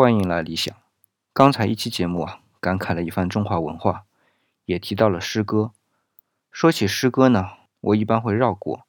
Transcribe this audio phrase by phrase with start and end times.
[0.00, 0.74] 欢迎来理想。
[1.34, 4.06] 刚才一期节目啊，感慨了一番中华文化，
[4.64, 5.72] 也提到了诗歌。
[6.50, 7.50] 说起诗歌呢，
[7.82, 8.86] 我一般会绕过，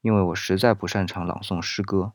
[0.00, 2.14] 因为我实在不擅长朗诵诗歌。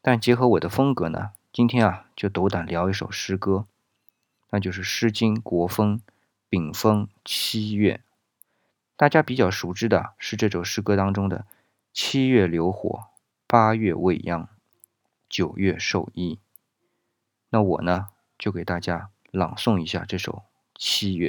[0.00, 3.66] 但结合我的风格呢，今天啊，就斗胆聊一首诗歌，
[4.48, 5.98] 那就是《诗经·国风·
[6.48, 7.96] 丙风·七月》。
[8.96, 11.44] 大家比较熟知的是这首诗歌当中的
[11.92, 13.08] “七月流火，
[13.46, 14.48] 八月未央，
[15.28, 16.38] 九月授衣”。
[17.54, 18.08] 那我呢，
[18.38, 20.32] 就给大家朗诵一下这首
[20.74, 21.28] 《七月》。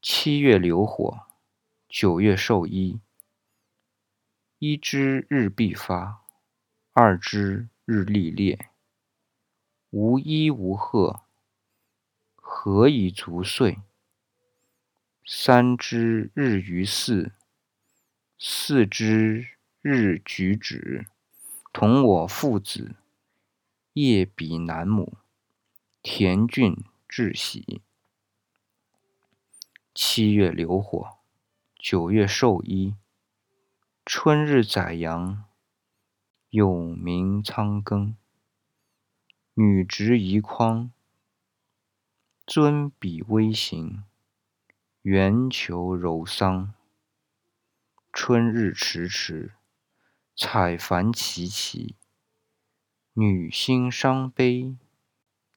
[0.00, 1.26] 七月流火，
[1.90, 3.02] 九月授衣。
[4.58, 6.24] 一之日必发，
[6.94, 8.70] 二之日历烈。
[9.90, 11.24] 无衣无褐，
[12.34, 13.78] 何以足岁？
[15.26, 17.32] 三之日于四，
[18.38, 19.48] 四之
[19.82, 21.06] 日举止，
[21.74, 22.96] 同我父子。
[24.00, 25.14] 夜比南亩，
[26.02, 27.82] 田郡至喜。
[29.92, 31.18] 七月流火，
[31.74, 32.94] 九月授衣。
[34.06, 35.42] 春日宰羊，
[36.50, 38.14] 有鸣仓庚。
[39.54, 40.92] 女执夷筐，
[42.46, 44.04] 尊比微行。
[45.02, 46.72] 圆求柔桑。
[48.12, 49.54] 春日迟迟，
[50.36, 51.96] 采繁其其。
[53.20, 54.76] 女心伤悲，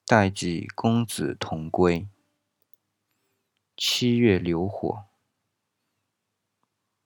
[0.07, 2.07] 待己公子同归。
[3.77, 5.03] 七月流火，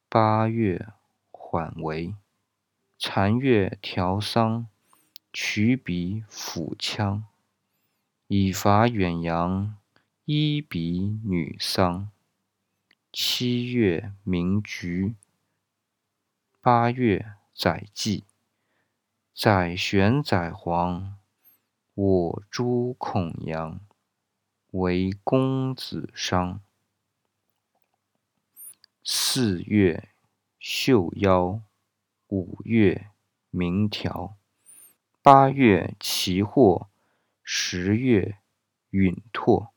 [0.07, 0.93] 八月
[1.29, 2.15] 缓为。
[2.97, 4.69] 残月调桑，
[5.33, 7.23] 曲笔抚羌。
[8.27, 9.75] 以伐远扬，
[10.23, 12.09] 衣比女桑。
[13.11, 15.15] 七月鸣橘，
[16.61, 18.23] 八月载祭。
[19.37, 21.17] 宰玄宰黄，
[21.93, 23.81] 我诸孔阳，
[24.71, 26.61] 为公子商。
[29.03, 30.07] 四月
[30.57, 31.61] 绣腰，
[32.29, 33.09] 五月
[33.49, 34.37] 鸣条，
[35.21, 36.87] 八月其获，
[37.43, 38.37] 十月
[38.91, 39.73] 允拓。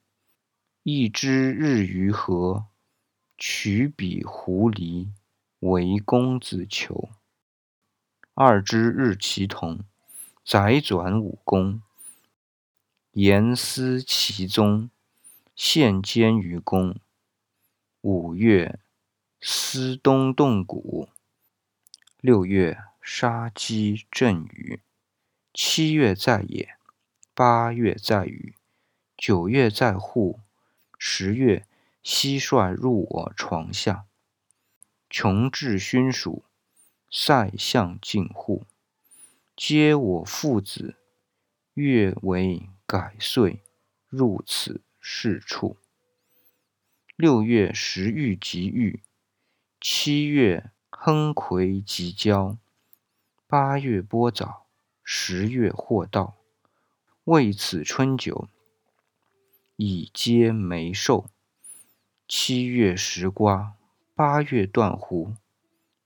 [0.84, 2.66] 一之日于河，
[3.36, 5.08] 取彼狐狸，
[5.58, 7.08] 为公子求。
[8.40, 9.80] 二之日其同，
[10.44, 11.82] 载转五公，
[13.10, 14.90] 言思其宗，
[15.56, 16.94] 献监于公。
[18.00, 18.78] 五月，
[19.40, 21.08] 思东动谷；
[22.20, 24.82] 六月，杀鸡震羽；
[25.52, 26.76] 七月在野，
[27.34, 28.54] 八月在羽，
[29.16, 30.38] 九月在户，
[30.96, 31.66] 十月，
[32.04, 34.04] 蟋蟀入我床下。
[35.10, 36.44] 穷至勋属。
[37.10, 38.66] 塞相近户，
[39.56, 40.96] 皆我父子。
[41.72, 43.62] 月为改岁，
[44.08, 45.78] 入此事处。
[47.16, 49.02] 六月食玉及玉，
[49.80, 52.58] 七月亨葵及交，
[53.46, 54.66] 八月播枣，
[55.02, 56.36] 十月获稻。
[57.24, 58.48] 为此春酒，
[59.76, 61.30] 以皆梅寿。
[62.26, 63.76] 七月食瓜，
[64.14, 65.32] 八月断乎，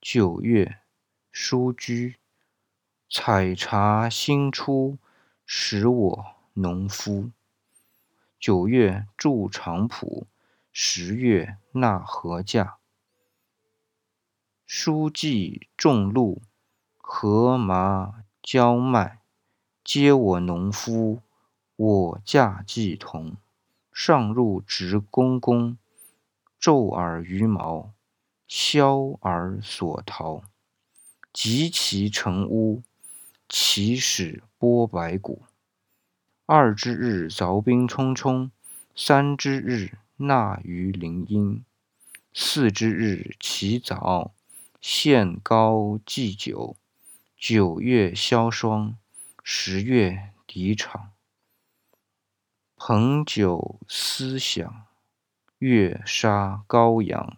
[0.01, 0.82] 九月。
[1.35, 2.17] 书居，
[3.09, 4.99] 采茶新出，
[5.47, 7.31] 使我农夫。
[8.39, 10.27] 九月筑长圃，
[10.73, 12.75] 十月纳禾稼。
[14.67, 16.43] 书记种露，
[16.99, 19.23] 禾麻焦麦，
[19.83, 21.23] 皆我农夫，
[21.77, 23.39] 我稼既同。
[23.91, 25.79] 上入直公公，
[26.61, 27.95] 昼尔于毛，
[28.47, 30.43] 宵而所逃。
[31.33, 32.83] 及其成屋，
[33.49, 35.43] 其始剥白骨。
[36.47, 38.51] 二之日凿冰冲冲，
[38.95, 41.65] 三之日纳于林阴，
[42.35, 44.35] 四之日其早，
[44.81, 46.77] 献膏祭酒。
[47.37, 48.97] 九月消霜，
[49.43, 51.11] 十月敌场。
[52.77, 54.87] 彭酒思响，
[55.59, 57.37] 月杀羔羊，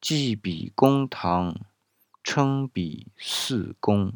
[0.00, 1.56] 祭比公堂。
[2.30, 4.12] 称彼四公，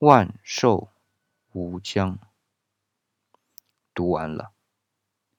[0.00, 0.88] 万寿
[1.52, 2.18] 无疆。
[3.94, 4.50] 读完了，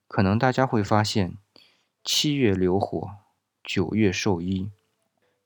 [0.07, 1.35] 可能大家会发现，
[2.05, 3.11] 七月流火，
[3.61, 4.71] 九月授衣，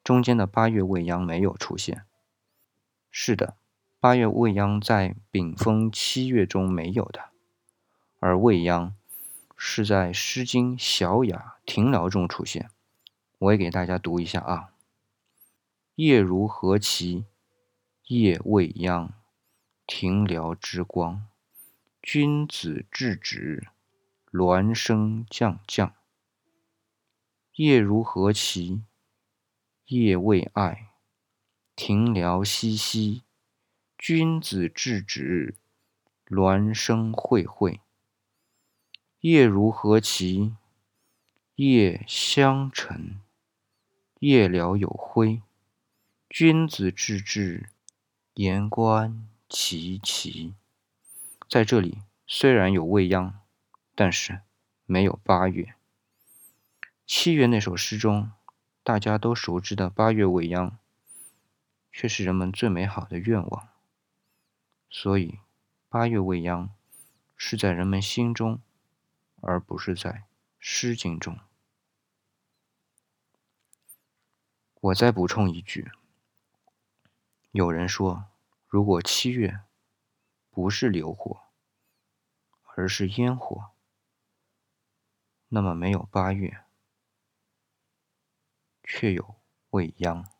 [0.03, 2.05] 中间的八月未央没有出现。
[3.09, 3.55] 是的，
[3.99, 7.29] 八月未央在丙风七月中没有的，
[8.19, 8.95] 而未央
[9.57, 12.69] 是在《诗经·小雅·庭辽》中出现。
[13.39, 14.70] 我也给大家读一下啊。
[16.03, 17.25] 夜如何其？
[18.07, 19.13] 夜未央，
[19.85, 21.27] 庭辽之光。
[22.01, 23.67] 君子至止，
[24.31, 25.93] 鸾声降降。
[27.53, 28.81] 夜如何其？
[29.85, 30.87] 夜未艾，
[31.75, 33.21] 庭燎兮兮。
[33.95, 35.53] 君子至止，
[36.25, 37.79] 鸾声蕙蕙。
[39.19, 40.55] 夜如何其？
[41.53, 43.21] 夜相沉。
[44.17, 45.43] 夜了有辉。
[46.33, 47.67] 君子质质，
[48.35, 50.55] 言观其奇。
[51.49, 53.41] 在这里，虽然有未央，
[53.95, 54.39] 但是
[54.85, 55.75] 没有八月。
[57.05, 58.31] 七月那首诗中，
[58.81, 60.79] 大家都熟知的八月未央，
[61.91, 63.67] 却是人们最美好的愿望。
[64.89, 65.39] 所以，
[65.89, 66.73] 八月未央
[67.35, 68.61] 是在人们心中，
[69.41, 70.09] 而不是在
[70.59, 71.37] 《诗经》中。
[74.79, 75.91] 我再补充一句：
[77.51, 78.31] 有人说，
[78.65, 79.61] 如果七月
[80.49, 81.41] 不是流火，
[82.75, 83.71] 而是烟火，
[85.49, 86.63] 那么没有八月。
[88.83, 89.35] 却有
[89.71, 90.30] 未央。